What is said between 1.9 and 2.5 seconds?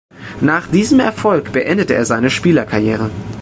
er seine